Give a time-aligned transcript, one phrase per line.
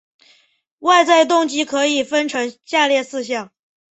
[0.79, 3.51] 外在动机可以分成下列四项